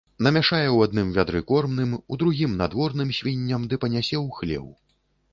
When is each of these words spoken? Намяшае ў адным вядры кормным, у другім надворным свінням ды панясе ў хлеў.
Намяшае 0.25 0.67
ў 0.75 0.85
адным 0.87 1.09
вядры 1.17 1.41
кормным, 1.51 1.91
у 2.15 2.17
другім 2.23 2.55
надворным 2.61 3.11
свінням 3.19 3.69
ды 3.73 3.79
панясе 3.85 4.17
ў 4.23 4.39
хлеў. 4.39 4.65